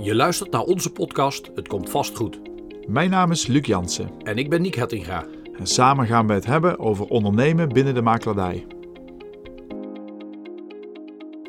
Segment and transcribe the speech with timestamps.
[0.00, 2.40] Je luistert naar onze podcast Het Komt Vast Goed.
[2.86, 5.26] Mijn naam is Luc Jansen En ik ben Niek Hettinga.
[5.58, 8.66] en samen gaan we het hebben over ondernemen binnen de makelaardij.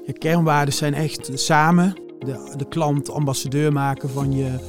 [0.06, 4.60] Je kernwaarden zijn echt samen de, de klant ambassadeur maken van je,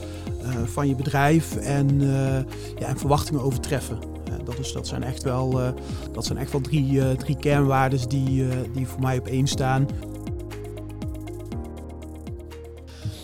[0.42, 3.98] eh, van je bedrijf en, eh, ja, en verwachtingen overtreffen.
[4.24, 5.68] Eh, dat, is, dat zijn echt wel, eh,
[6.12, 9.46] dat zijn echt wel drie, eh, drie kernwaarden die, eh, die voor mij op één
[9.46, 9.86] staan.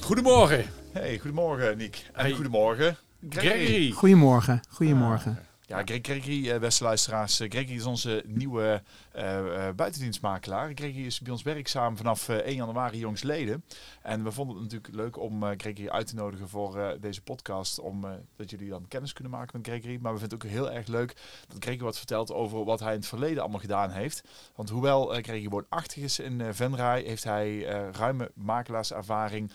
[0.07, 2.07] Goedemorgen, Hey, goedemorgen Niek.
[2.13, 2.33] En Hey.
[2.33, 2.97] goedemorgen
[3.29, 3.91] Gregory.
[3.91, 5.39] Goedemorgen, goedemorgen.
[5.69, 7.41] Ja, Greg- Gregory, eh, beste luisteraars.
[7.41, 10.71] eh, Gregory is onze nieuwe eh, buitendienstmakelaar.
[10.75, 13.65] Gregory is bij ons werkzaam vanaf eh, 1 januari jongsleden.
[14.03, 17.79] En we vonden het natuurlijk leuk om Gregory uit te nodigen voor deze podcast.
[17.79, 18.05] Om
[18.37, 19.99] dat jullie dan kennis kunnen maken met Gregory.
[20.01, 21.15] Maar we vinden het ook heel erg leuk
[21.49, 24.23] dat Gregory wat vertelt over wat hij in het verleden allemaal gedaan heeft.
[24.55, 27.59] Want hoewel Gregory woonachtig is in Venray, heeft hij
[27.93, 29.51] ruime makelaarservaring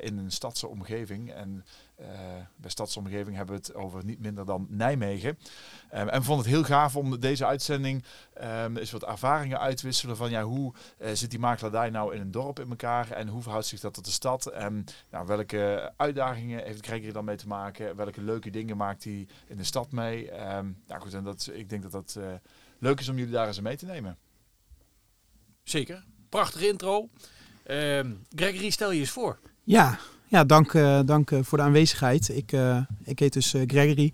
[0.00, 1.32] in een stadse omgeving.
[1.32, 1.64] En
[1.96, 2.08] eh,
[2.56, 5.38] bij stadsomgeving hebben we het over niet minder dan Nijmegen.
[5.90, 9.76] Ehm, en we vonden het heel gaaf om deze uitzending ehm, eens wat ervaringen uit
[9.76, 13.10] te wisselen van ja, hoe eh, zit die makelaardij nou in een dorp in elkaar
[13.10, 14.46] en hoe verhoudt zich dat tot de stad?
[14.46, 17.96] En nou, welke uitdagingen heeft Gregory dan mee te maken?
[17.96, 20.30] Welke leuke dingen maakt hij in de stad mee?
[20.30, 22.34] Ehm, nou goed, en dat, ik denk dat dat eh,
[22.78, 24.18] leuk is om jullie daar eens mee te nemen.
[25.62, 27.08] Zeker, prachtige intro.
[27.64, 29.38] Ehm, Gregory, stel je eens voor.
[29.64, 32.28] Ja, ja dank, eh, dank eh, voor de aanwezigheid.
[32.28, 34.12] Ik, eh, ik heet dus Gregory.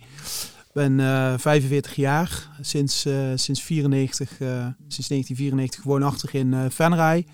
[0.72, 7.26] ben eh 45 jaar, sinds, sinds, 94, eh, sinds 1994 woonachtig in eh Venray.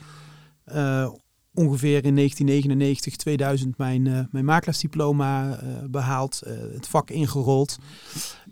[1.59, 7.79] Ongeveer in 1999, 2000 mijn, mijn makelaarsdiploma eh, behaald, eh, het vak ingerold.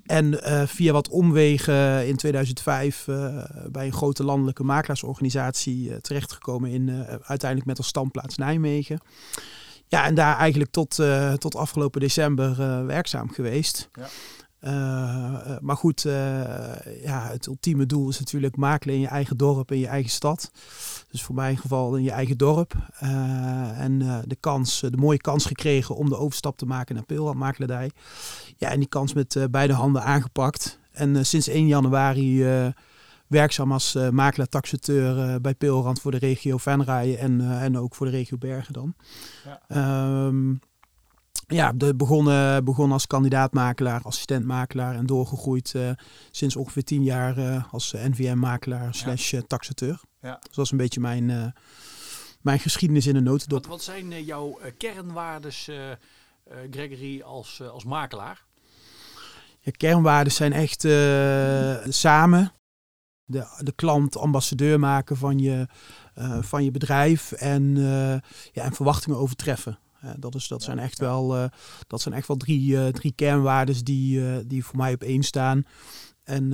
[0.04, 0.38] En
[0.69, 6.91] via wat omwegen in 2005 eh, bij een grote landelijke makelaarsorganisatie terechtgekomen in
[7.22, 9.00] uiteindelijk met als standplaats Nijmegen.
[9.88, 13.88] Ja, en daar eigenlijk tot, eh, tot afgelopen december eh, werkzaam geweest.
[13.92, 14.06] Ja.
[14.58, 16.02] Eh, maar goed,
[17.02, 20.50] ja, het ultieme doel is natuurlijk makelen in je eigen dorp, in je eigen stad.
[21.10, 22.75] Dus voor mijn geval in je eigen dorp.
[23.78, 27.91] En de kans, de mooie kans gekregen om de overstap te maken naar Peelhand Makelaardij.
[28.56, 30.78] Ja, en die kans met beide handen aangepakt.
[30.92, 32.44] En sinds 1 januari
[33.28, 37.94] werkzaam als eh makelaar-taxateur eh, bij Peelrand voor de regio Venray en, eh, en ook
[37.94, 38.94] voor de regio Bergen dan.
[39.44, 39.62] Ja.
[39.69, 40.54] Ehm,
[41.48, 45.75] ja, begonnen, begonnen als kandidaatmakelaar, assistentmakelaar en doorgegroeid
[46.31, 50.00] sinds ongeveer tien jaar als NVM-makelaar slash taxateur.
[50.20, 50.38] Ja.
[50.43, 51.54] Dus dat is een beetje mijn,
[52.41, 53.58] mijn geschiedenis in een notendop.
[53.58, 55.70] Wat, wat zijn jouw kernwaardes,
[56.70, 58.44] Gregory, als, als makelaar?
[59.60, 60.87] Ja, kernwaarden zijn echt
[61.88, 62.53] samen
[63.26, 65.66] de, de klant ambassadeur maken van je,
[66.14, 69.78] eh, van je bedrijf en, eh, ja, en verwachtingen overtreffen.
[70.16, 71.44] Dat, is, dat, zijn echt wel, eh,
[71.87, 75.64] dat zijn echt wel drie, drie kernwaarden die, die voor mij op één staan.
[76.25, 76.53] En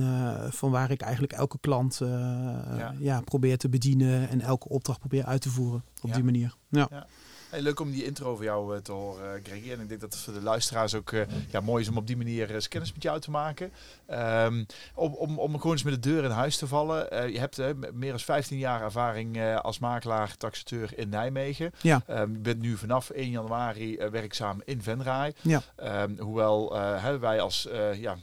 [0.51, 2.95] van waar ik eigenlijk elke klant Ja.
[2.99, 3.21] ja.
[3.21, 6.55] probeer te bedienen en elke opdracht probeer uit te voeren op die manier.
[6.69, 7.07] Ja.
[7.53, 9.71] Hey, leuk om die intro van jou eh, te horen, uh, Gregory.
[9.71, 12.07] En ik denk dat het voor de luisteraars ook eh, ja, mooi is om op
[12.07, 13.71] die manier eens kennis met jou te maken.
[14.05, 14.63] Ehm,
[14.95, 17.11] om, om, om gewoon eens met de deur in huis te vallen.
[17.11, 21.71] Eh, je hebt eh, meer dan 15 jaar ervaring eh, als makelaar, taxateur in Nijmegen.
[21.81, 22.01] Ja.
[22.07, 25.33] Ehm, je bent nu vanaf 1 januari eh, werkzaam in Venray.
[25.41, 25.61] Ja.
[25.75, 28.17] Ehm, hoewel eh, hè, wij als uh, ja,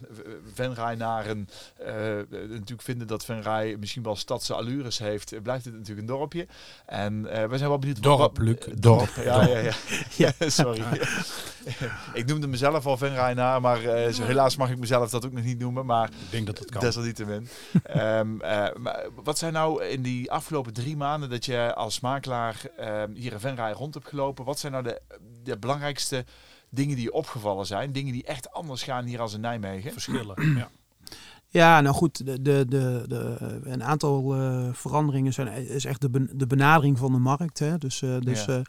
[0.52, 1.48] Venraynaren
[1.80, 1.86] uh,
[2.30, 6.46] natuurlijk vinden dat Venray misschien wel stadse allures heeft, blijft het natuurlijk een dorpje.
[6.86, 8.02] En uh, we zijn wel benieuwd...
[8.02, 9.08] Dorp, wat, Luc, dorp.
[9.22, 9.72] Ja, ja, ja.
[10.38, 10.50] ja.
[10.50, 10.82] Sorry.
[12.20, 15.44] ik noemde mezelf al Venraynaar, maar uh, zo, helaas mag ik mezelf dat ook nog
[15.44, 15.86] niet noemen.
[15.86, 16.80] Maar ik denk dat het kan.
[16.80, 17.48] Desalniettemin.
[17.96, 22.60] um, uh, maar wat zijn nou in die afgelopen drie maanden dat je als makelaar
[22.80, 25.00] uh, hier in Venray rond hebt gelopen, wat zijn nou de,
[25.42, 26.24] de belangrijkste
[26.68, 27.92] dingen die je opgevallen zijn?
[27.92, 29.92] Dingen die echt anders gaan hier als in Nijmegen?
[29.92, 30.70] Verschillen, ja.
[31.52, 36.36] Ja, nou goed, de, de, de, de, een aantal uh, veranderingen zijn is echt de,
[36.36, 37.58] de benadering van de markt.
[37.58, 37.78] Hè?
[37.78, 38.62] Dus, uh, dus ja.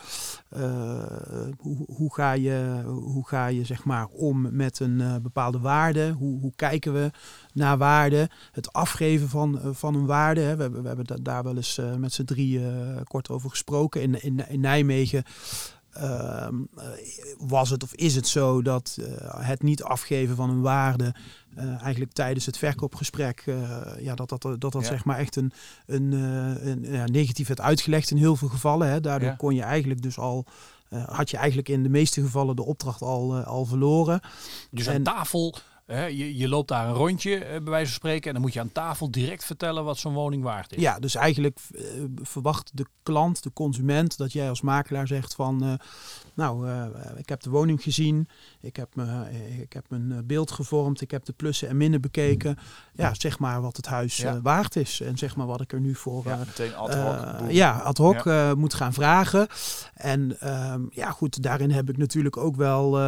[0.57, 6.11] uh, hoe, hoe, ga je, hoe ga je zeg maar om met een bepaalde waarde?
[6.11, 7.11] Hoe, hoe kijken we
[7.53, 8.29] naar waarde?
[8.51, 10.41] Het afgeven van, van een waarde.
[10.41, 10.55] Hè?
[10.55, 12.61] We, hebben, we hebben daar wel eens met z'n drie
[13.03, 14.01] kort over gesproken.
[14.01, 15.23] In, in, in Nijmegen
[15.97, 16.47] uh,
[17.37, 21.15] was het of is het zo dat uh, het niet afgeven van een waarde
[21.57, 23.43] uh, eigenlijk tijdens het verkoopgesprek
[23.99, 24.83] ja, dat dat, dat, dat ja.
[24.83, 25.51] zeg maar echt een,
[25.85, 26.11] een,
[26.67, 28.87] een ja, negatief werd uitgelegd in heel veel gevallen.
[28.87, 29.01] Hè.
[29.01, 29.35] Daardoor ja.
[29.35, 30.45] kon je eigenlijk dus al
[31.05, 34.19] had je eigenlijk in de meeste gevallen de opdracht al, al verloren.
[34.71, 35.55] Dus aan tafel
[35.91, 38.27] Hè, je, je loopt daar een rondje, eh, bij wijze van spreken.
[38.27, 40.81] En dan moet je aan tafel direct vertellen wat zo'n woning waard is.
[40.81, 41.83] Ja, dus eigenlijk eh,
[42.21, 45.73] verwacht de klant, de consument, dat jij als makelaar zegt van, eh,
[46.33, 46.85] nou, eh,
[47.17, 48.27] ik heb de woning gezien,
[48.61, 49.25] ik heb, me,
[49.61, 52.57] ik heb mijn beeld gevormd, ik heb de plussen en minnen bekeken.
[52.93, 54.41] Ja, zeg maar wat het huis Ja.
[54.41, 57.51] waard is en zeg maar wat ik er nu voor Ja, eh, meteen ad hoc.
[57.51, 59.47] ja, ad hoc eh, moet gaan vragen.
[59.93, 63.01] En ehm, ja, goed, daarin heb ik natuurlijk ook wel eh,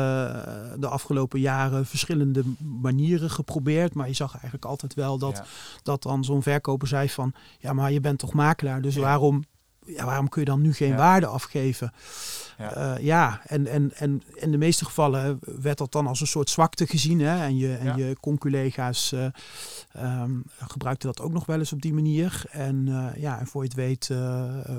[0.79, 2.43] de afgelopen jaren verschillende
[2.81, 3.93] manieren geprobeerd.
[3.93, 5.45] Maar je zag eigenlijk altijd wel dat, Ja.
[5.83, 7.33] dat dan zo'n verkoper zei van...
[7.59, 9.01] ja, maar je bent toch makelaar, dus Ja.
[9.01, 9.43] waarom,
[9.85, 11.91] ja, waarom kun je dan nu geen waarde afgeven?
[12.63, 12.71] Ja.
[12.87, 16.49] Ja, ja en, en, en in de meeste gevallen werd dat dan als een soort
[16.49, 17.19] zwakte gezien.
[17.19, 17.43] Hè?
[17.43, 17.95] En je, en Ja.
[17.95, 19.25] je conculega's eh,
[19.91, 22.43] ehm, gebruikten dat ook nog wel eens op die manier.
[22.51, 24.75] En eh, ja, en voor je het weet, eh, eh,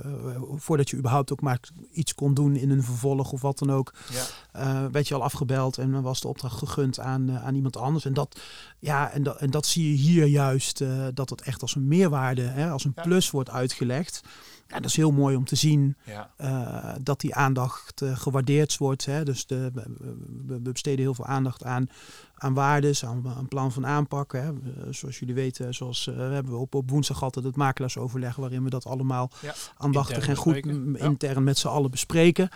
[0.54, 1.58] voordat je überhaupt ook maar
[1.92, 4.22] iets kon doen in een vervolg of wat dan ook, Ja.
[4.52, 7.76] eh, werd je al afgebeld en dan was de opdracht gegund aan, eh, aan iemand
[7.76, 8.04] anders.
[8.04, 8.40] En dat,
[8.78, 11.88] ja, en, dat, en dat zie je hier juist, eh, dat het echt als een
[11.88, 14.20] meerwaarde, hè, als een plus wordt uitgelegd.
[14.69, 16.31] Ja, dat is heel mooi om te zien Ja.
[16.37, 19.05] eh, dat die aandacht eh, gewaardeerd wordt.
[19.05, 19.25] Hè.
[19.25, 20.16] Dus de, we, we-
[20.46, 21.88] we besteden heel veel aandacht aan,
[22.34, 24.32] aan waardes, aan een plan van aanpak.
[24.32, 24.50] Hè.
[24.90, 28.37] Zoals jullie weten, zoals, we hebben op, op woensdag altijd het makelaarsoverleg...
[28.37, 29.55] waarin we dat allemaal Ja.
[29.76, 30.96] aandachtig en goed bespreken.
[30.96, 32.49] intern met z'n allen bespreken.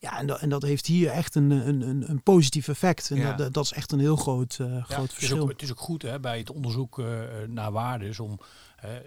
[0.00, 3.10] Ja, en dat, en dat heeft hier echt een, een, een, positief effect.
[3.10, 3.32] En Ja.
[3.32, 5.38] dat, dat is echt een heel groot, eh, groot Het is, verschil.
[5.42, 7.02] ook, het is ook goed hè, bij het onderzoek
[7.48, 8.40] naar waardes om
[8.80, 9.02] hè, eh,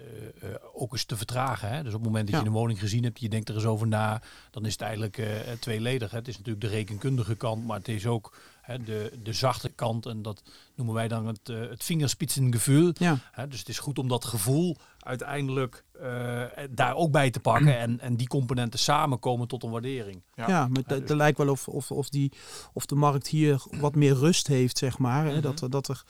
[0.52, 1.68] eh, ook eens te vertragen.
[1.68, 1.82] Hè.
[1.82, 2.40] Dus op het moment dat Ja.
[2.40, 5.18] je een woning gezien hebt, je denkt er eens over na, dan is het eigenlijk
[5.18, 5.26] eh,
[5.60, 6.10] tweeledig.
[6.10, 6.16] Hè.
[6.16, 10.06] Het is natuurlijk de rekenkundige kant, maar het is ook hè, de, de zachte kant.
[10.06, 10.42] En dat
[10.76, 12.90] noemen wij dan het, uh, het vingerspitsengevoel.
[12.94, 13.18] Ja.
[13.32, 13.48] Hè.
[13.48, 17.78] Dus het is goed om dat gevoel uiteindelijk eh, daar ook bij te pakken.
[17.78, 20.22] En, en die componenten samenkomen tot een waardering.
[20.34, 20.48] Ja.
[20.48, 22.32] Ja, maar het dus- lijkt wel of, of, of, die,
[22.72, 25.24] of de markt hier wat meer rust heeft, zeg maar.
[25.24, 25.32] Hè?
[25.32, 25.40] Mhm.
[25.40, 26.02] Dat, er- dat, er,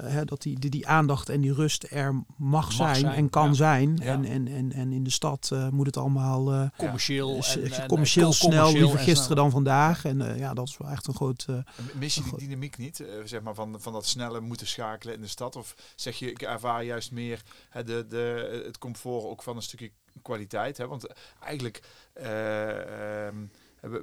[0.00, 3.46] hè, dat die, die, die aandacht en die rust er mag, zijn, zijn, en kan
[3.48, 3.52] ja.
[3.52, 3.96] zijn.
[3.96, 4.04] Ja.
[4.04, 8.32] En, en, en, en in de stad eh, moet het allemaal eh, Commercieel, en, commercieel
[8.32, 10.04] snel, liever en gisteren dan vandaag.
[10.04, 11.44] En eh, ja, dat is wel echt een groot...
[11.48, 11.56] eh,
[11.94, 15.20] Mis je die dynamiek niet, eh, zeg maar, van, van dat snelle moeten schakelen in
[15.20, 15.56] de stad?
[15.56, 19.62] Of zeg je, ik ervaar juist meer hè, de, de, het comfort ook van een
[19.62, 19.90] stukje
[20.22, 20.76] kwaliteit?
[20.76, 20.86] Hè?
[20.86, 21.06] Want
[21.40, 21.82] eigenlijk,
[22.12, 23.36] eh, ehm,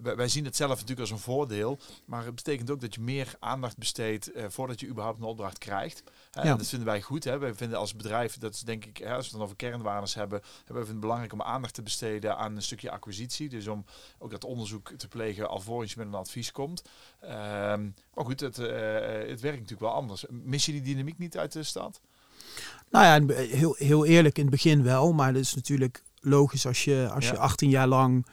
[0.02, 3.36] wij- zien het zelf natuurlijk als een voordeel, maar het betekent ook dat je meer
[3.40, 6.04] aandacht besteedt eh, voordat je überhaupt een opdracht krijgt.
[6.32, 6.42] Ja.
[6.42, 7.24] en Dat vinden wij goed.
[7.24, 7.38] Hè?
[7.38, 10.14] Wij vinden als bedrijf, dat is denk ik, hè, als we het dan over kernwaardes
[10.14, 13.50] hebben, hebben we het belangrijk om aandacht te besteden aan een stukje acquisitie.
[13.50, 13.86] Dus om
[14.20, 16.82] ook dat onderzoek te plegen alvorens je met een advies komt.
[17.22, 17.84] Ehm,
[18.14, 18.68] maar goed, het, eh,
[19.30, 20.26] het werkt natuurlijk wel anders.
[20.30, 22.02] Mis je die dynamiek niet uit de stad?
[22.90, 25.14] Nou ja, heel, heel eerlijk in het begin wel.
[25.14, 27.32] Maar dat is natuurlijk logisch als je, als Ja.
[27.32, 28.26] je 18 jaar lang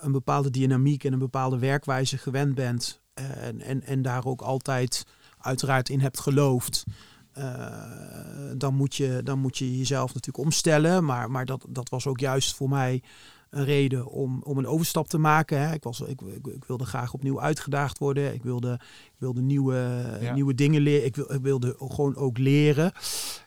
[0.00, 3.00] een bepaalde dynamiek en een bepaalde werkwijze gewend bent.
[3.14, 5.06] eh, en, en, en daar ook altijd
[5.38, 6.84] uiteraard in hebt geloofd.
[7.32, 11.04] eh, dan, moet je, dan moet je jezelf natuurlijk omstellen.
[11.04, 13.02] Maar, maar dat, dat was ook juist voor mij
[13.50, 15.60] een reden om, om een overstap te maken.
[15.60, 15.72] Hè.
[15.74, 18.34] Ik, was, ik, ik, ik wilde graag opnieuw uitgedaagd worden.
[18.34, 18.72] Ik wilde,
[19.04, 20.34] ik wilde nieuwe, Ja.
[20.34, 21.04] nieuwe dingen leren.
[21.06, 22.92] Ik, wil, ik wilde gewoon ook leren.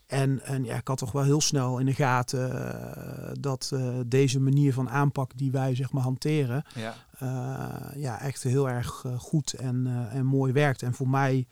[0.08, 4.00] En, en ja, ik had toch wel heel snel in de gaten eh, dat eh,
[4.08, 6.96] deze manier van aanpak die wij zeg maar hanteren, Ja.
[7.20, 10.82] eh, ja, echt heel erg goed en, en mooi werkt.
[10.82, 11.48] En voor mij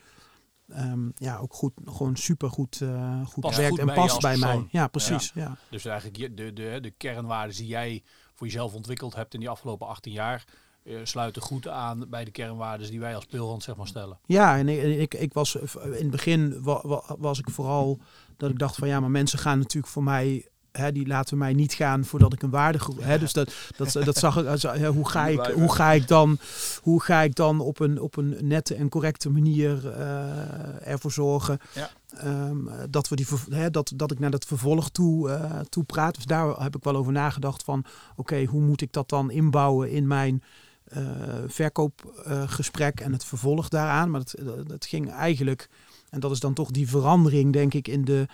[0.68, 2.82] ehm, ja, ook goed, gewoon super goed,
[3.26, 4.68] goed Past werkt goed en past bij mij.
[4.72, 5.32] Ja, precies.
[5.36, 5.58] Ja.
[5.70, 8.04] Dus eigenlijk je- de, de, de kernwaarden die jij
[8.40, 10.44] voor jezelf ontwikkeld hebt in die afgelopen 18 jaar,
[10.84, 14.18] eh, sluiten goed aan bij de kernwaarden die wij als Peelhand zeg maar stellen.
[14.26, 18.00] Ja, en ik, ik, ik was in het begin wa- wa- was ik vooral
[18.38, 20.48] dat ik dacht van ja, maar mensen gaan natuurlijk voor mij.
[20.72, 22.80] Hè, die laten mij niet gaan voordat ik een waarde.
[23.00, 24.46] Hè, dus dat, dat, dat zag ik.
[24.48, 26.38] als, hè, hoe, ga ik hoe ga ik dan,
[26.82, 31.60] hoe ga ik dan op een, op een nette en correcte manier eh, ervoor zorgen
[31.74, 31.90] Ja.
[32.18, 32.58] Ehm,
[32.90, 33.28] dat, we die,
[33.72, 36.16] dat, dat ik naar dat vervolg toe, eh, toe praat.
[36.16, 37.86] Dus daar heb ik wel over nagedacht van
[38.16, 40.44] oké, hoe moet ik dat dan inbouwen in mijn
[40.84, 41.02] eh,
[41.48, 44.10] verkoopgesprek en het vervolg daaraan.
[44.10, 45.70] Maar dat, dat ging eigenlijk,
[46.10, 48.28] en dat is dan toch die verandering, denk ik, in de,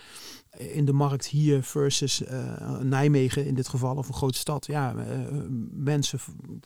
[0.57, 4.65] in de markt hier versus eh, Nijmegen in dit geval, of een grote stad.
[4.65, 5.19] Ja, eh,
[5.71, 6.19] mensen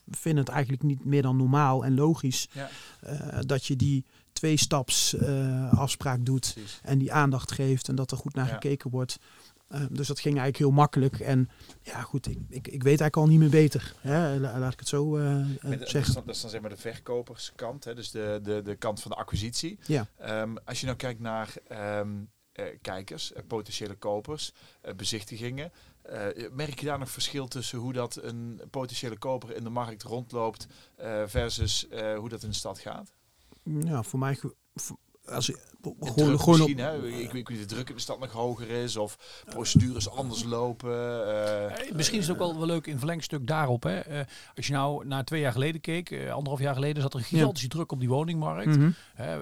[0.10, 2.70] vinden het eigenlijk niet meer dan normaal en logisch Ja.
[3.00, 4.06] eh, dat je die
[4.40, 6.80] twee staps eh, afspraak doet Precies.
[6.84, 8.54] en die aandacht geeft en dat er goed naar Ja.
[8.54, 9.18] gekeken wordt.
[9.68, 11.20] Eh, dus dat ging eigenlijk heel makkelijk.
[11.20, 11.50] En
[11.82, 13.94] ja, goed, ik, ik, ik weet eigenlijk al niet meer beter.
[14.00, 14.38] Hè?
[14.40, 16.14] La- laat ik het zo eh, eh, dat, is zeggen.
[16.14, 17.96] dan, dat is dan zeg maar de verkoperskant, hè?
[17.96, 19.80] dus de, de, de kant van de acquisitie.
[19.86, 20.08] Ja.
[20.18, 22.10] Ehm, als je nou kijkt naar ehm,
[22.52, 27.94] eh, kijkers, eh, potentiële kopers, eh, bezichtigingen, eh, merk je daar nog verschil tussen hoe
[27.94, 32.56] dat een potentiële koper in de markt rondloopt eh, versus eh, hoe dat in de
[32.56, 33.14] stad gaat?
[33.84, 34.40] Ja, voor mij.
[35.26, 37.08] als, Gewoon, gewoon, gewoon op, misschien, hè?
[37.08, 40.92] Ik, ik weet de druk in de stad nog hoger is of procedures anders lopen.
[41.28, 43.84] eh, Eh, Misschien is het ook wel, wel leuk in verlengstuk daarop.
[43.84, 44.00] Hè.
[44.00, 47.20] Eh, als je nou naar twee jaar geleden keek, eh, anderhalf jaar geleden, zat er
[47.20, 48.78] een gigantische druk op die woningmarkt.
[48.78, 48.90] Mhm.
[49.14, 49.38] Hè,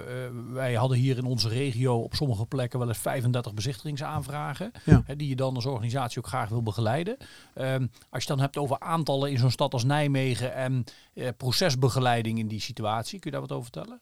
[0.52, 4.72] wij hadden hier in onze regio op sommige plekken wel eens 35 bezichtigingsaanvragen.
[4.84, 5.02] Ja.
[5.16, 7.16] Die je dan als organisatie ook graag wil begeleiden.
[7.54, 11.28] Ehm, als je het dan hebt over aantallen in zo'n stad als Nijmegen en eh,
[11.36, 14.00] procesbegeleiding in die situatie, kun je daar wat over vertellen?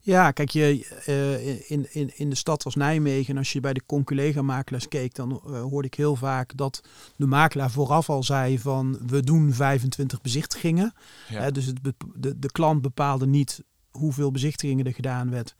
[0.00, 3.82] Ja, kijk, je, eh, in, in, in de stad als Nijmegen, als je bij de
[3.86, 6.80] conculega-makelaars keek, dan eh, hoorde ik heel vaak dat
[7.16, 10.92] de makelaar vooraf al zei van we doen 25 bezichtigingen.
[11.28, 11.50] ja.
[11.50, 11.80] Dus het,
[12.14, 15.54] de, de klant bepaalde niet hoeveel bezichtigingen er gedaan werd,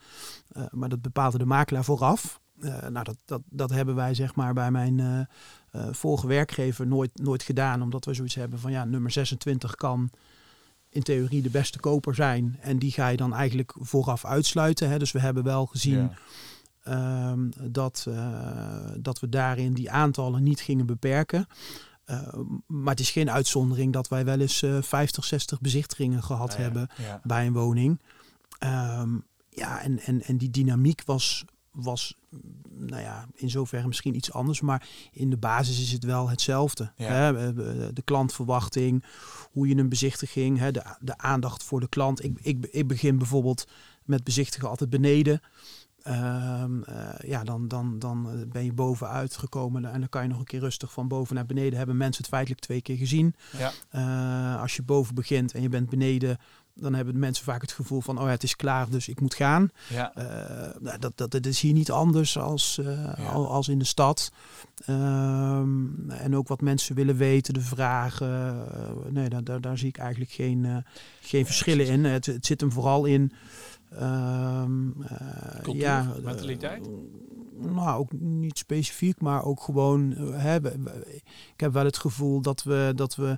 [0.49, 2.41] eh, maar dat bepaalde de makelaar vooraf.
[2.89, 5.29] Nou, dat, dat, dat hebben wij zeg maar bij mijn
[5.91, 10.11] vorige werkgever nooit, nooit gedaan, omdat we zoiets hebben van ja, nummer 26 kan
[10.97, 12.57] in theorie de beste koper zijn.
[12.61, 14.91] En die ga je dan eigenlijk vooraf uitsluiten.
[14.91, 14.99] Hè.
[14.99, 16.13] Dus we hebben wel gezien Ja.
[16.83, 21.47] ehm, dat, eh, dat we daarin die aantallen niet gingen beperken.
[22.05, 22.33] Eh,
[22.67, 26.57] maar het is geen uitzondering dat wij wel eens eh 50, 60 bezichtigingen gehad Ah,
[26.57, 26.63] ja.
[26.63, 27.21] hebben Ja.
[27.23, 28.01] bij een woning.
[28.59, 29.11] Ehm,
[29.51, 31.45] ja, en, en, en die dynamiek was,
[31.77, 32.41] was, mm,
[32.87, 34.61] nou ja, in zoverre misschien iets anders.
[34.61, 36.93] Maar in de basis is het wel hetzelfde.
[36.97, 37.07] Ja.
[37.07, 37.49] Hè?
[37.49, 39.05] Eh, De klantverwachting,
[39.53, 40.71] hoe je een bezichtiging, hè?
[40.71, 42.25] De, de aandacht voor de klant.
[42.25, 43.67] Ik, ik, ik begin bijvoorbeeld
[44.05, 45.41] met bezichtigen altijd beneden.
[46.03, 50.29] Ehm, eh, ja, dan, dan, dan eh, ben je bovenuit gekomen en dan kan je
[50.29, 51.79] nog een keer rustig van boven naar beneden.
[51.79, 53.35] Hebben mensen het feitelijk twee keer gezien.
[53.91, 54.57] Ja.
[54.57, 56.39] Als je boven begint en je bent beneden,
[56.79, 59.35] dan hebben mensen vaak het gevoel van, oh ja, het is klaar, dus ik moet
[59.35, 59.71] gaan.
[59.89, 60.15] Ja.
[60.15, 63.29] Eh, nou, dat, dat, dat is hier niet anders als, eh, Ja.
[63.33, 64.33] als in de stad.
[64.85, 68.29] Ehm, en ook wat mensen willen weten, de vragen.
[68.75, 70.85] eh, nee, daar, daar, daar zie ik eigenlijk geen,
[71.21, 72.05] geen verschillen in.
[72.05, 73.33] Het, het zit hem vooral in.
[73.91, 74.63] eh,
[75.63, 76.89] Cultuur, ja, mentaliteit?
[77.61, 80.15] nou, ook niet specifiek, maar ook gewoon.
[80.15, 81.13] we-
[81.55, 83.37] ik heb wel het gevoel dat we, dat we,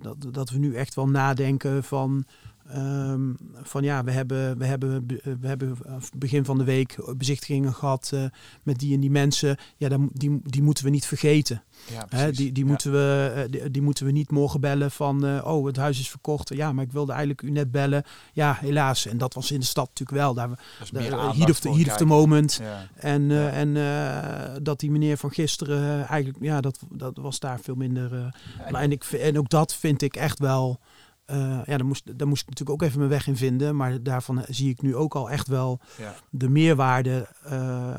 [0.00, 2.24] dat, dat we nu echt wel nadenken van.
[2.68, 6.96] Ehm, van ja, we hebben, we, hebben, be- we hebben eh, begin van de week
[7.16, 8.24] bezichtigingen gehad eh,
[8.62, 9.56] met die en die mensen.
[9.76, 11.62] Ja, dan, die, die moeten we niet vergeten.
[11.92, 12.36] Ja, Hè, precies.
[12.36, 12.70] die, die, Ja.
[12.70, 15.98] moeten we, eh, die, die moeten we niet morgen bellen van, eh, oh, het huis
[16.00, 16.54] is verkocht.
[16.54, 18.02] Ja, maar ik wilde eigenlijk u net bellen.
[18.32, 19.06] Ja, helaas.
[19.06, 20.34] En dat was in de stad natuurlijk wel.
[20.34, 20.48] Daar,
[20.92, 22.58] daar, eh, heat of the, heat of the moment.
[22.62, 22.86] Ja.
[22.94, 27.38] En, eh, en eh, dat die meneer van gisteren eh, eigenlijk, ja, dat, dat was
[27.38, 28.14] daar veel minder.
[28.14, 30.80] eh, maar en, ik, en ook dat vind ik echt wel.
[31.26, 33.76] Eh, ja, daar moest, daar moest ik natuurlijk ook even mijn weg in vinden.
[33.76, 36.14] Maar daarvan zie ik nu ook al echt wel Ja.
[36.30, 37.28] de meerwaarde.
[37.42, 37.92] eh,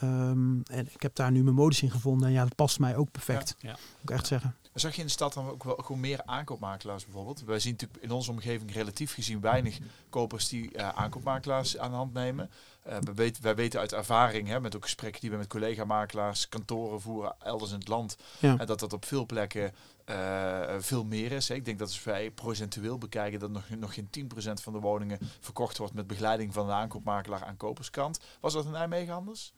[0.00, 2.26] ehm, en ik heb daar nu mijn modus in gevonden.
[2.28, 3.54] En ja, dat past mij ook perfect.
[3.58, 3.68] Ja.
[3.68, 3.76] Ja.
[4.00, 4.54] Moet ik echt zeggen.
[4.74, 7.42] Zag je in de stad dan ook wel gewoon meer aankoopmakelaars bijvoorbeeld?
[7.46, 9.78] Wij zien natuurlijk in onze omgeving relatief gezien weinig
[10.10, 12.50] kopers die eh, aankoopmakelaars aan de hand nemen.
[12.90, 16.48] Eh, wij, weten, wij weten uit ervaring, hè, met ook gesprekken die we met collega-makelaars,
[16.48, 18.58] kantoren voeren elders in het land, Ja.
[18.58, 19.72] en dat dat op veel plekken
[20.04, 21.48] eh, veel meer is.
[21.48, 21.54] Hè.
[21.54, 25.18] Ik denk dat als wij procentueel bekijken dat nog, nog geen 10% van de woningen
[25.40, 28.20] verkocht wordt met begeleiding van de aankoopmakelaar aan koperskant.
[28.40, 29.52] Was dat in Nijmegen anders?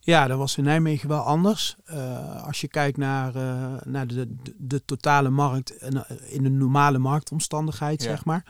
[0.00, 1.76] Ja, dat was in Nijmegen wel anders.
[1.84, 6.48] Eh, als je kijkt naar, eh, naar de, de, de totale markt eh, in de
[6.48, 8.08] normale marktomstandigheid, Ja.
[8.08, 8.44] zeg maar,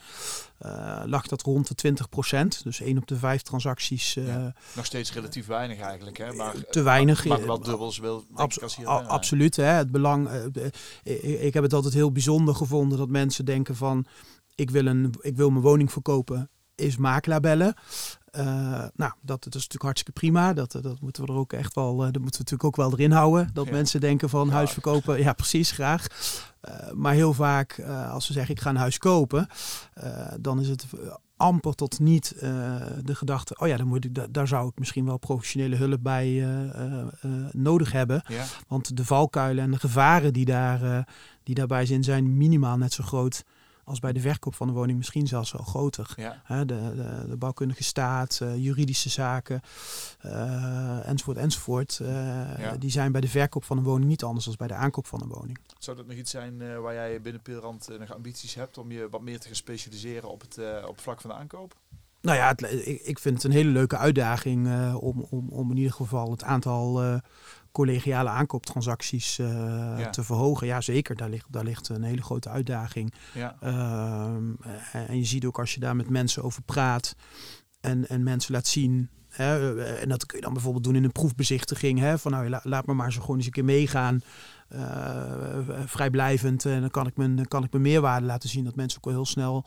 [1.06, 4.54] lag dat rond de 20% Dus één op de vijf transacties Ja.
[4.76, 6.32] Nog steeds relatief weinig eigenlijk, hè?
[6.32, 7.24] Maar, te weinig.
[7.24, 8.24] Maar wel dubbel zoveel.
[8.26, 9.06] denk Abs- ik, als hier, a- hè.
[9.06, 9.56] absoluut.
[9.56, 10.28] Hè, het belang.
[11.02, 14.04] ik heb het altijd heel bijzonder gevonden dat mensen denken van
[14.54, 17.74] ik wil, een, ik wil mijn woning verkopen, is makelaar bellen.
[18.30, 18.44] Eh,
[18.94, 20.52] nou, dat, dat is natuurlijk hartstikke prima.
[20.52, 22.92] Dat, dat moeten we er ook echt wel, eh, dat moeten we natuurlijk ook wel
[22.92, 23.50] erin houden.
[23.52, 23.72] Dat Ja.
[23.72, 26.06] mensen denken van huis verkopen, ja precies, graag.
[26.60, 29.46] Eh, maar heel vaak, eh, als ze zeggen ik ga een huis kopen,
[29.94, 32.40] eh, dan is het eh, amper tot niet eh,
[33.04, 36.02] de gedachte, oh ja, dan moet ik, da- daar zou ik misschien wel professionele hulp
[36.02, 38.22] bij eh, eh, eh, nodig hebben.
[38.28, 41.02] Ja, Want de valkuilen en de gevaren die, daar, eh,
[41.42, 43.44] die daarbij zijn, zijn minimaal net zo groot
[43.84, 46.12] als bij de verkoop van de woning, misschien zelfs wel groter.
[46.16, 46.64] ja.
[46.64, 49.60] De, de, de bouwkundige staat, eh, juridische zaken,
[50.20, 51.98] eh, enzovoort, enzovoort.
[52.00, 52.08] eh,
[52.58, 52.76] Ja.
[52.78, 55.22] Die zijn bij de verkoop van een woning niet anders dan bij de aankoop van
[55.22, 55.58] een woning.
[55.78, 59.20] Zou dat nog iets zijn waar jij binnen Pilrand nog ambities hebt om je wat
[59.22, 61.74] meer te gaan specialiseren op het, op het vlak van de aankoop?
[62.20, 65.76] Nou ja, het, ik, ik vind het een hele leuke uitdaging om, om, om in
[65.76, 67.20] ieder geval het aantal
[67.74, 69.46] collegiale aankooptransacties eh,
[69.98, 70.10] Ja.
[70.10, 70.66] te verhogen.
[70.66, 71.16] Ja, zeker.
[71.16, 73.14] Daar ligt, daar ligt een hele grote uitdaging.
[73.34, 74.52] Ja, Ehm,
[74.92, 77.14] eh, en je ziet ook als je daar met mensen over praat
[77.80, 79.08] en, en mensen laat zien.
[79.28, 81.98] Hè, eh, en dat kun je dan bijvoorbeeld doen in een proefbezichtiging.
[81.98, 84.20] Hè, van nou, la- laat me maar zo gewoon eens een keer meegaan.
[84.68, 86.64] eh, vrijblijvend.
[86.64, 88.64] En dan kan ik, mijn, kan ik mijn meerwaarde laten zien.
[88.64, 89.64] Dat mensen ook wel heel snel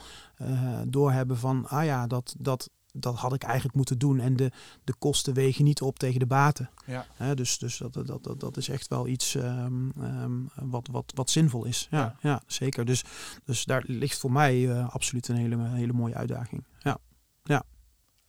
[0.88, 4.20] doorhebben van, ah ja, dat, dat, dat had ik eigenlijk moeten doen.
[4.20, 4.51] En de,
[4.84, 6.70] de kosten wegen niet op tegen de baten.
[6.86, 7.34] Ja.
[7.36, 11.30] Dus dus dat, dat, dat, dat is echt wel iets ehm, ehm, wat, wat, wat
[11.30, 11.88] zinvol is.
[11.92, 12.42] Ja, ja.
[12.48, 12.86] zeker.
[12.86, 13.04] Dus,
[13.46, 16.63] dus daar ligt voor mij eh, absoluut een hele, hele mooie uitdaging.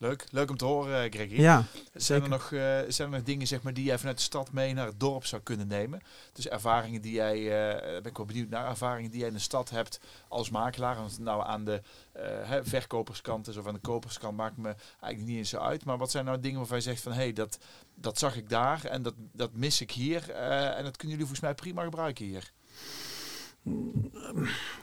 [0.00, 1.40] Leuk, leuk om te horen, eh, Gregory.
[1.40, 1.64] Ja,
[1.94, 4.52] zijn, er nog, uh, zijn er nog dingen zeg maar, die jij vanuit de stad
[4.52, 6.00] mee naar het dorp zou kunnen nemen?
[6.32, 9.40] Dus ervaringen die jij, uh, ben ik wel benieuwd naar, ervaringen die jij in de
[9.40, 11.02] stad hebt als makelaar.
[11.02, 11.82] Het nou aan de
[12.16, 15.84] uh, verkoperskant is of aan de koperskant, maakt me eigenlijk niet eens zo uit.
[15.84, 17.58] Maar wat zijn nou dingen waarvan je zegt van, hé, hey, dat,
[17.94, 20.30] dat zag ik daar en dat, dat mis ik hier.
[20.30, 22.52] en dat kunnen jullie volgens mij prima gebruiken hier.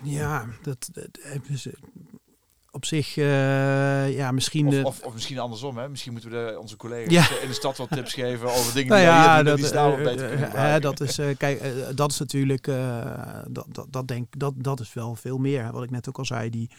[0.03, 1.19] Ja, dat, dat
[2.75, 4.67] op zich, uh, ja, misschien...
[4.67, 5.89] Of, of, of, misschien andersom, hè?
[5.89, 7.39] Misschien moeten we de, onze collega's ja.
[7.41, 10.55] in de stad wat tips geven over dingen nou die dat, die staan uh, beter
[10.55, 11.63] uh, dat is, kijk,
[11.95, 12.65] dat is natuurlijk,
[13.47, 15.71] dat, dat, dat, denk, dat, dat is wel veel meer.
[15.71, 16.69] Wat ik net ook al zei, die,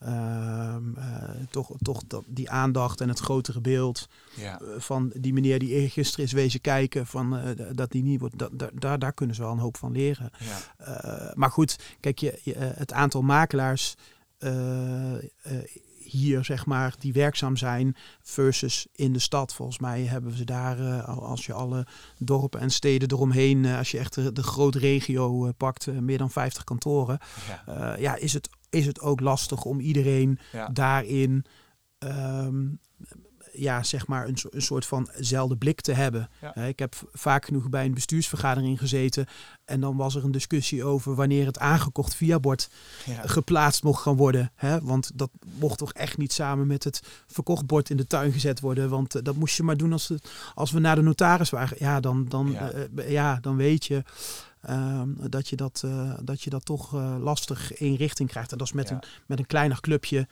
[0.00, 0.82] ehm,
[1.50, 4.60] toch, toch dat, die aandacht en het grotere beeld ja.
[4.76, 7.40] van die meneer die gisteren is wezen kijken, van,
[7.72, 10.30] dat die niet wordt, dat, daar, daar kunnen ze wel een hoop van leren.
[11.34, 13.94] Maar goed, kijk, je, je het aantal makelaars...
[14.38, 15.20] Uh, uh,
[15.98, 19.54] hier, zeg maar, die werkzaam zijn versus in de stad.
[19.54, 21.86] Volgens mij hebben ze daar, uh, als je alle
[22.18, 26.64] dorpen en steden eromheen, als je echt de, de grote regio pakt, meer dan 50
[26.64, 27.18] kantoren.
[27.66, 27.96] Ja.
[27.98, 30.68] ja, is, het, is het ook lastig om iedereen ja.
[30.68, 31.44] daarin
[31.98, 32.80] um,
[33.58, 36.30] ja, zeg maar een, een soort vanzelfde blik te hebben.
[36.66, 39.26] ik heb vaak genoeg bij een bestuursvergadering gezeten
[39.68, 42.68] en dan was er een discussie over wanneer het aangekocht viabord
[43.04, 43.22] ja.
[43.24, 44.52] geplaatst mocht gaan worden.
[44.54, 44.80] Hè?
[44.80, 48.88] Want dat mocht toch echt niet samen met het verkochtbord in de tuin gezet worden.
[48.88, 51.76] Want uh, dat moest je maar doen als, het, als we naar de notaris waren.
[51.80, 52.72] Ja, dan, dan, ja.
[52.74, 54.02] Uh, ja, dan weet je.
[54.68, 58.52] Uh, dat, je dat, uh, dat je dat toch lastig in richting krijgt.
[58.52, 60.26] En dat is met, een, met een kleiner clubje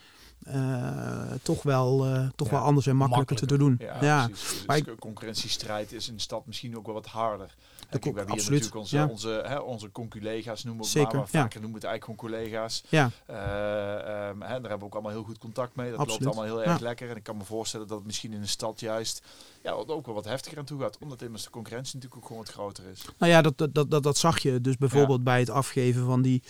[1.43, 3.79] toch wel, uh, toch ja, wel anders en makkelijker, makkelijker.
[3.79, 4.01] te doen.
[4.01, 4.27] Ja, ja.
[4.27, 7.55] Dus maar ik, concurrentiestrijd is in de stad misschien ook wel wat harder.
[7.91, 9.07] De we hebben hier natuurlijk onze, ja.
[9.07, 12.41] onze, hè, onze conculega's noemen we Zeker, maar, maar vaker noemen we het eigenlijk gewoon
[12.41, 12.83] collega's.
[12.89, 13.11] Ja.
[13.31, 15.91] Uh, um, hè, daar hebben we ook allemaal heel goed contact mee.
[15.91, 16.25] Dat absoluut.
[16.25, 17.11] loopt allemaal heel erg lekker.
[17.11, 19.23] En ik kan me voorstellen dat het misschien in de stad juist
[19.63, 20.99] ja, ook wel wat heftiger aan toe gaat.
[20.99, 23.05] Omdat immers de concurrentie natuurlijk ook gewoon wat groter is.
[23.19, 26.43] Nou ja, dat, dat, dat, dat zag je dus bijvoorbeeld bij het afgeven van die,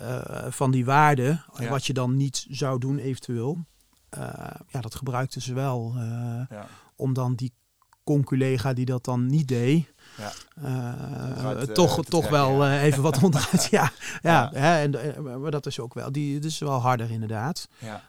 [0.00, 1.42] uh, van die waarde.
[1.68, 3.58] Wat je dan niet zou doen eventueel.
[4.18, 4.20] Uh,
[4.68, 5.94] ja, dat gebruikten ze wel.
[6.96, 7.52] Om dan die
[8.08, 9.86] conculega die dat dan niet deed
[10.18, 10.32] ja.
[10.64, 13.68] Uh, toch, toch wel uh, even wat onderuit.
[13.70, 13.92] ja,
[14.22, 14.60] ja, ja.
[14.60, 17.68] Hè, en, maar dat is ook wel, die, dat is wel harder inderdaad.
[17.78, 18.02] Ja.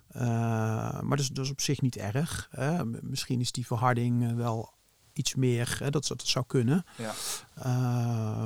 [1.02, 2.48] Maar dat is, dat is op zich niet erg.
[2.52, 2.86] Hè.
[2.86, 4.74] Misschien is die verharding wel
[5.14, 6.86] iets meer, hè, dat, dat zou kunnen.
[6.98, 7.14] Ja.
[7.58, 8.46] Uh,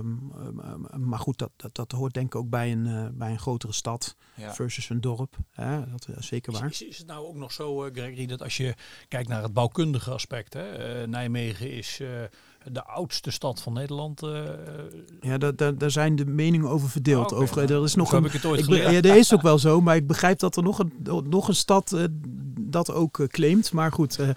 [0.97, 3.73] maar goed, dat, dat, dat hoort denk ik ook bij een, uh, bij een grotere
[3.73, 4.53] stad ja.
[4.53, 5.37] versus een dorp.
[5.51, 6.69] Hè, dat is zeker waar.
[6.69, 8.75] Is, is, het nou ook nog zo, uh, Gregory, dat als je
[9.07, 12.01] kijkt naar het bouwkundige aspect, hè, Nijmegen is
[12.71, 14.23] de oudste stad van Nederland.
[14.23, 14.49] Uh,
[15.21, 17.31] ja, daar, daar, daar zijn de meningen over verdeeld.
[17.31, 17.63] Oh, okay.
[17.63, 19.81] over, er is nog een, ik het ooit ik, ja, dat is ook wel zo,
[19.81, 20.93] maar ik begrijp dat er nog een,
[21.29, 22.03] nog een stad uh,
[22.73, 23.71] dat ook uh, claimt.
[23.71, 24.29] Maar goed, uh,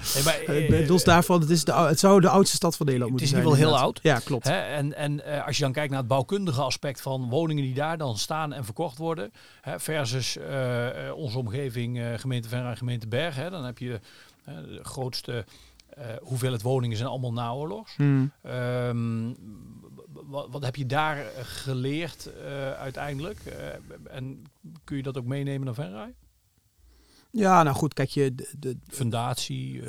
[0.46, 3.40] nee, los daarvan, het, is de, het zou de oudste stad van Nederland moeten zijn.
[3.40, 4.01] Het is in ieder geval heel oud.
[4.03, 4.44] Ja, klopt.
[4.44, 4.61] Hè?
[4.61, 8.18] En, en als je dan kijkt naar het bouwkundige aspect van woningen die daar dan
[8.18, 10.38] staan en verkocht worden, hè, versus
[11.14, 14.01] onze omgeving, gemeente Venray en gemeente Berg, hè, dan heb je
[14.44, 15.44] de grootste
[15.99, 17.96] uh, hoeveelheid woningen zijn allemaal naoorlogs.
[17.96, 18.33] Hmm.
[18.46, 19.37] Um,
[20.12, 23.38] wat, wat, heb je daar geleerd uh, uiteindelijk?
[23.46, 24.44] Uh, en
[24.85, 26.14] kun je dat ook meenemen naar Venray?
[27.37, 28.35] Ja, nou goed, kijk je...
[28.35, 29.83] De, de Fundatie,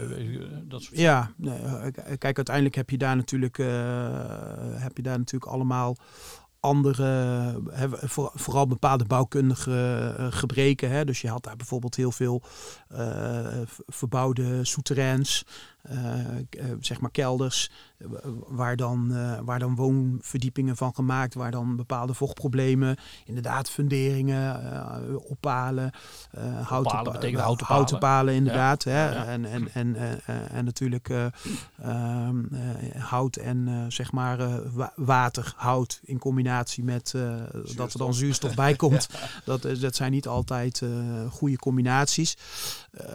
[0.63, 1.60] dat soort Ja, nee,
[2.17, 3.57] kijk, uiteindelijk heb je daar natuurlijk,
[4.77, 5.95] heb je daar natuurlijk allemaal
[6.60, 7.62] andere,
[8.33, 10.91] vooral bepaalde bouwkundige gebreken.
[10.91, 11.05] Hè.
[11.05, 12.43] Dus je had daar bijvoorbeeld heel veel
[13.88, 15.45] verbouwde souterrains.
[15.88, 17.96] Eh, eh, zeg maar kelders, eh,
[18.47, 19.13] waar, dan,
[19.45, 24.55] waar dan woonverdiepingen van gemaakt, waar dan bepaalde vochtproblemen, inderdaad funderingen,
[25.29, 25.91] oppalen,
[26.63, 28.83] houten, oppalen houten, houten palen, inderdaad.
[28.83, 29.10] Hè?
[29.10, 29.95] En, en, en,
[30.49, 32.43] en natuurlijk ehm,
[32.97, 34.62] hout en zeg maar
[34.95, 37.13] water, hout in combinatie met
[37.75, 39.10] dat er dan zuurstof bij komt.
[39.45, 40.81] dat, dat zijn niet altijd
[41.29, 42.38] goede combinaties.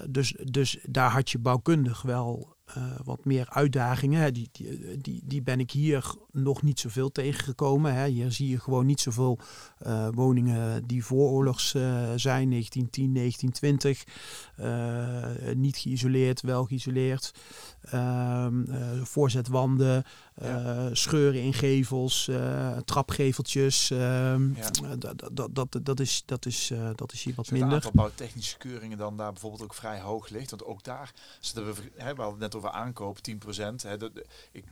[0.08, 4.34] dus, dus daar had je bouwkundig wel uh, wat meer uitdagingen.
[4.34, 7.94] Die, die, die, die ben ik hier nog niet zoveel tegengekomen.
[7.94, 8.06] Hè.
[8.06, 9.38] Hier zie je gewoon niet zoveel
[9.86, 11.70] uh, woningen die vooroorlogs
[12.16, 15.56] zijn, 1910, 1920.
[15.56, 17.34] niet geïsoleerd, wel geïsoleerd.
[17.82, 18.64] Ehm,
[19.02, 23.90] voorzetwanden, eh, scheuren in gevels, uh, trapgeveltjes.
[23.90, 24.70] Ehm, Ja.
[24.82, 24.90] eh,
[25.32, 27.74] dat, dat, dat, is, dat, is, eh, dat is hier wat Zit het minder.
[27.86, 30.50] aantal bouwtechnische keuringen dan daar bijvoorbeeld ook vrij hoog ligt?
[30.50, 33.82] Want ook daar zitten we, hè, we hadden het net over aankoop, 10%.
[33.82, 34.10] Hè, dat,
[34.52, 34.64] ik,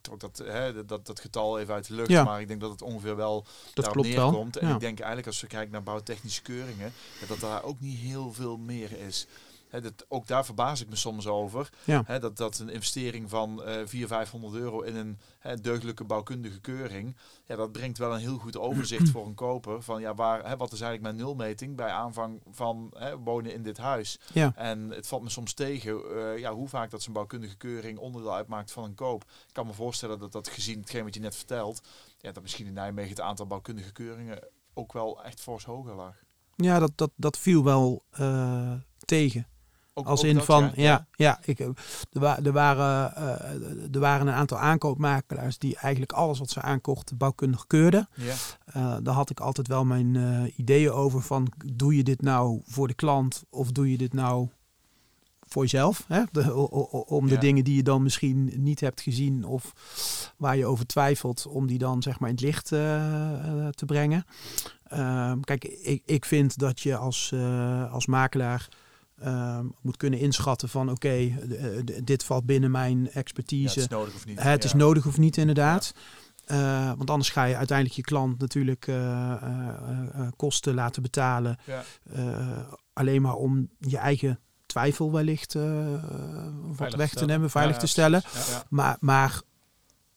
[0.00, 2.24] trok dat, hè, dat, dat getal even uit de lucht, Ja.
[2.24, 3.44] maar ik denk dat het ongeveer wel
[3.74, 4.30] Dat daarop klopt wel.
[4.30, 4.56] neerkomt.
[4.56, 4.74] En Ja.
[4.74, 6.92] ik denk eigenlijk als we kijken naar bouwtechnische keuringen,
[7.28, 9.26] dat daar ook niet heel veel meer is.
[9.80, 11.68] Dat, ook daar verbaas ik me soms over.
[11.84, 12.18] Ja.
[12.18, 17.16] Dat, dat een investering van eh 400, 500 euro in een hè, deugdelijke bouwkundige keuring,
[17.44, 19.82] ja, dat brengt wel een heel goed overzicht voor een koper.
[19.82, 24.20] Van ja, waar, wat is eigenlijk mijn nulmeting bij aanvang van wonen in dit huis.
[24.32, 24.52] Ja.
[24.56, 28.34] En het valt me soms tegen eh, ja, hoe vaak dat zo'n bouwkundige keuring onderdeel
[28.34, 29.22] uitmaakt van een koop.
[29.22, 31.80] Ik kan me voorstellen dat dat gezien hetgeen wat je net vertelt,
[32.20, 36.14] ja, dat misschien in Nijmegen het aantal bouwkundige keuringen ook wel echt fors hoger lag.
[36.56, 38.72] Ja, dat, dat, dat viel wel eh,
[39.04, 39.46] tegen.
[39.94, 41.66] Ook, Als ook in dat, van, ja, ja, ik, eh,
[42.12, 47.16] er, er, waren, eh, er waren een aantal aankoopmakelaars die eigenlijk alles wat ze aankochten
[47.16, 48.08] bouwkundig keurden.
[48.14, 48.34] Ja.
[48.64, 52.88] Eh, daar had ik altijd wel mijn ideeën over van, doe je dit nou voor
[52.88, 54.48] de klant of doe je dit nou
[55.48, 56.04] voor jezelf?
[56.08, 56.22] Hè?
[56.30, 57.40] De, o- o- om de Ja.
[57.40, 59.72] dingen die je dan misschien niet hebt gezien of
[60.36, 64.24] waar je over twijfelt, om die dan zeg maar in het licht te brengen.
[64.84, 67.34] Ehm, kijk, ik, ik vind dat je als,
[67.90, 68.68] als makelaar
[69.22, 73.68] ehm, moet kunnen inschatten van oké, eh, d- dit valt binnen mijn Ja, expertise.
[73.68, 74.42] het is nodig of niet.
[74.42, 75.92] Het is nodig of niet, inderdaad.
[76.44, 81.02] Eh, want anders ga je uiteindelijk je klant natuurlijk eh, eh, eh, eh, kosten laten
[81.02, 81.56] betalen.
[81.66, 81.82] Ja.
[82.12, 82.58] eh,
[82.92, 85.86] alleen maar om je eigen twijfel wellicht eh,
[86.76, 88.22] wat weg te nemen, veilig te stellen.
[88.68, 89.40] Maar, maar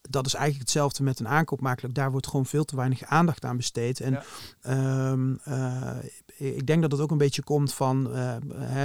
[0.09, 1.93] dat is eigenlijk hetzelfde met een aankoopmakelaar.
[1.93, 3.99] Daar wordt gewoon veel te weinig aandacht aan besteed.
[3.99, 4.23] En Ja.
[4.61, 5.91] ehm, eh,
[6.37, 8.35] ik denk dat het ook een beetje komt van, eh,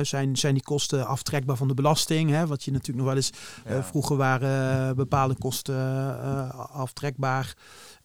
[0.03, 2.31] zijn, zijn die kosten aftrekbaar van de belasting?
[2.31, 2.47] Hè?
[2.47, 3.31] Wat je natuurlijk nog wel eens
[3.65, 3.71] Ja.
[3.77, 7.55] eh, vroeger waren eh, bepaalde kosten eh, aftrekbaar.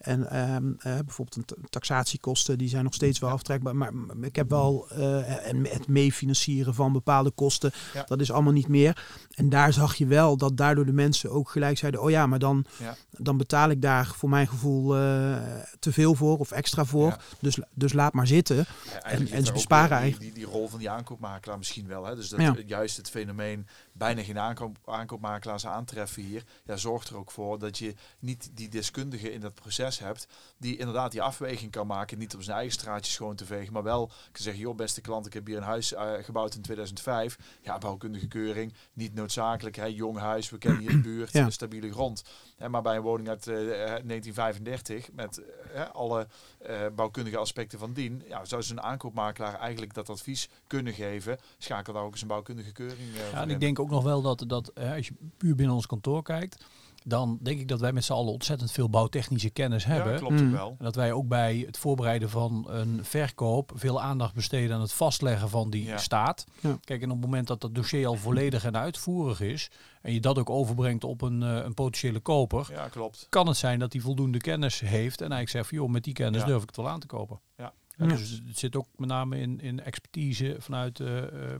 [0.06, 3.76] En ehm, eh, bijvoorbeeld een ta- taxatiekosten, die zijn nog steeds wel aftrekbaar.
[3.76, 8.04] Maar ik heb wel eh, en het meefinancieren van bepaalde kosten, Ja.
[8.06, 9.04] dat is allemaal niet meer.
[9.34, 12.38] En daar zag je wel dat daardoor de mensen ook gelijk zeiden: Oh ja, maar
[12.38, 12.96] dan, Ja.
[13.10, 15.36] dan betaal ik daar voor mijn gevoel eh,
[15.78, 17.08] te veel voor of extra voor.
[17.08, 17.18] Ja.
[17.40, 18.64] Dus, dus laat maar zitten.
[19.02, 22.04] En ze besparen die, eigenlijk- die, die rol van die aankoopmakelaar misschien wel.
[22.04, 22.14] Hè?
[22.14, 23.66] Dus dat juist het fenomeen
[23.98, 28.68] bijna geen aankoop, aankoopmakelaars aantreffen hier, ja, zorgt er ook voor dat je niet die
[28.68, 32.74] deskundige in dat proces hebt, die inderdaad die afweging kan maken, niet op zijn eigen
[32.74, 35.62] straatje schoon te vegen, maar wel kan zeggen, joh beste klant, ik heb hier een
[35.62, 40.80] huis eh, gebouwd in 2005, ja, bouwkundige keuring, niet noodzakelijk, hè, jong huis, we kennen
[40.80, 41.50] hier de buurt, Ja.
[41.50, 42.24] stabiele grond.
[42.56, 45.42] Hè, maar bij een woning uit eh, 1935, met
[45.74, 46.26] eh, alle
[46.58, 51.38] eh, bouwkundige aspecten van dien, ja, zou zo'n aankoopmakelaar eigenlijk dat advies kunnen geven.
[51.58, 53.50] Schakel daar ook eens een bouwkundige keuring eh, Ja, voor en in.
[53.54, 56.64] ik denk ook nog wel dat, dat hè, als je puur binnen ons kantoor kijkt,
[57.04, 60.12] dan denk ik dat wij met z'n allen ontzettend veel bouwtechnische kennis hebben.
[60.12, 60.46] Ja, klopt Mm.
[60.46, 60.68] ook wel.
[60.78, 64.92] En dat wij ook bij het voorbereiden van een verkoop veel aandacht besteden aan het
[64.92, 65.96] vastleggen van die Ja.
[65.98, 66.46] staat.
[66.60, 66.78] Ja.
[66.84, 69.70] Kijk, en op het moment dat dat dossier al volledig en uitvoerig is,
[70.02, 73.26] en je dat ook overbrengt op een, eh, een potentiële koper, Ja, klopt.
[73.28, 76.14] kan het zijn dat hij voldoende kennis heeft en eigenlijk zegt van joh, met die
[76.14, 76.46] kennis Ja.
[76.46, 77.40] durf ik het wel aan te kopen.
[77.56, 77.72] Ja.
[77.96, 81.58] Dus het zit ook met name in, in expertise vanuit de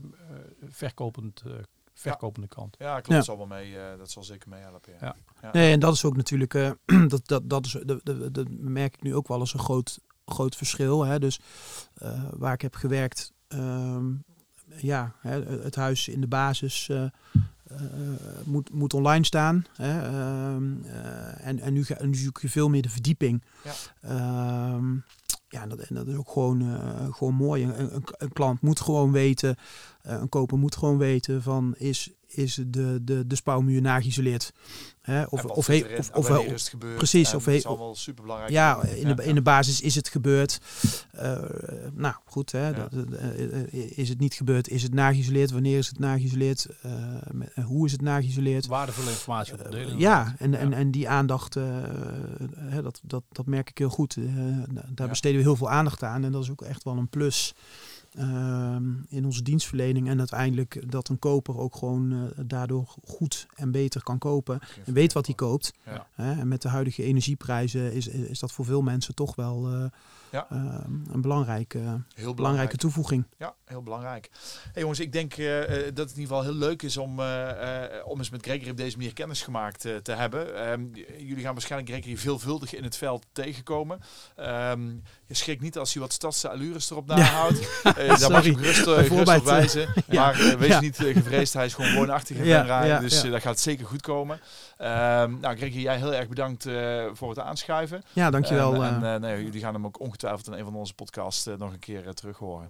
[0.69, 1.51] verkopend, eh,
[1.99, 2.75] verkopende kant.
[2.79, 3.07] Ja, klopt.
[3.07, 3.15] Ja.
[3.15, 4.93] Dat zal wel mee, eh, dat zal zeker meehelpen.
[4.93, 4.97] Ja.
[5.01, 5.15] Ja.
[5.41, 5.49] Ja.
[5.51, 6.71] Nee, en dat is ook natuurlijk, eh,
[7.07, 9.99] dat, dat, dat, is, dat, dat, dat merk ik nu ook wel als een groot,
[10.25, 11.05] groot verschil.
[11.05, 11.19] Hè?
[11.19, 11.39] Dus
[11.93, 14.05] eh, waar ik heb gewerkt, ehm,
[14.75, 17.81] ja, hè, het huis in de basis eh, eh,
[18.43, 19.65] moet, moet online staan.
[19.75, 20.01] Hè?
[20.01, 23.43] Ehm, eh, en, en, nu, ga, en nu zoek je veel meer de verdieping.
[23.63, 24.79] Ja.
[25.49, 27.63] Ja, dat, is ook gewoon, eh, gewoon mooi.
[27.63, 29.55] Een, een, een klant moet gewoon weten,
[30.01, 34.51] eh, een koper moet gewoon weten van is, is de, de, de spouwmuur nageïsoleerd.
[35.01, 35.23] Hè?
[35.23, 36.97] Of, En wat of, he- of, of, wanneer is het gebeurd?
[36.97, 38.51] precies, En of dat he- is allemaal super belangrijk.
[38.53, 40.59] ja, in de, in de basis is het gebeurd.
[41.11, 41.41] Eh,
[41.93, 42.51] nou, goed.
[42.51, 42.71] Hè, Ja.
[42.73, 44.69] dat- dat, eh, eh, is het niet gebeurd?
[44.69, 45.51] Is het nageïsoleerd?
[45.51, 46.67] Wanneer is het nageïsoleerd?
[47.65, 48.65] Hoe is het nageïsoleerd?
[48.65, 49.97] Waardevolle informatie op delen.
[49.99, 50.75] ja, en, en, Ja.
[50.75, 51.63] en die aandacht, eh,
[52.55, 54.15] hè, dat, dat, dat merk ik heel goed.
[54.17, 54.23] Eh,
[54.73, 55.07] daar Ja.
[55.07, 56.23] besteden we heel veel aandacht aan.
[56.23, 57.53] En dat is ook echt wel een plus
[59.07, 60.09] in onze dienstverlening.
[60.09, 64.59] En uiteindelijk dat een koper ook gewoon eh, daardoor goed en beter kan kopen.
[64.85, 65.73] En weet wat hij koopt.
[65.85, 66.07] Ja.
[66.15, 69.85] En met de huidige energieprijzen is, is, is dat voor veel mensen toch wel eh,
[70.31, 70.47] Ja.
[70.49, 70.57] eh,
[71.11, 73.25] een belangrijke, Heel belangrijke toevoeging.
[73.37, 74.29] Ja, heel belangrijk.
[74.71, 77.49] Hey jongens, ik denk uh, dat het in ieder geval heel leuk is om, uh,
[78.05, 80.69] om eens met Gregory op deze manier kennis gemaakt te hebben.
[80.71, 83.99] Um, jullie gaan waarschijnlijk Gregory veelvuldig in het veld tegenkomen.
[84.39, 87.59] Um, je schrikt niet als hij wat stadse allures erop nahoudt.
[87.83, 89.89] uh, daar mag gerust, gerust op wijzen.
[90.07, 90.25] ja.
[90.25, 90.79] Maar wees ja.
[90.79, 94.39] niet gevreesd, hij is gewoon woonachtig in ja, dus dat gaat zeker goed komen.
[94.77, 96.63] Nou Gregory, jij heel erg bedankt
[97.13, 98.03] voor het aanschuiven.
[98.13, 98.83] Ja, dankjewel.
[98.83, 101.79] En, en nee, jullie gaan hem ook ongetwijfeld in een van onze podcasts nog een
[101.79, 102.69] keer terug horen.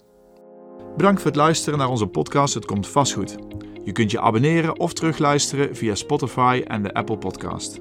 [0.98, 3.36] Bedankt voor het luisteren naar onze podcast Het Komt Vast Goed.
[3.84, 7.80] Je kunt je abonneren of terugluisteren via Spotify en de Apple Podcast.